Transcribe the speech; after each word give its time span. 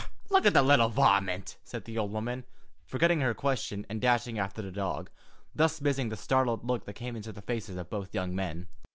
"Och! 0.01 0.31
Look 0.31 0.45
at 0.47 0.53
the 0.55 0.63
little 0.63 0.89
varmint!" 0.89 1.59
said 1.63 1.85
the 1.85 1.99
old 1.99 2.11
woman, 2.11 2.43
forgetting 2.87 3.21
her 3.21 3.35
question 3.35 3.85
and 3.87 4.01
dashing 4.01 4.39
after 4.39 4.63
the 4.63 4.71
dog, 4.71 5.11
thus 5.53 5.79
missing 5.79 6.09
the 6.09 6.17
startled 6.17 6.65
look 6.65 6.85
that 6.85 6.93
came 6.93 7.15
into 7.15 7.31
the 7.31 7.43
faces 7.43 7.77
of 7.77 7.91
both 7.91 8.11
young 8.15 8.33
men. 8.33 8.65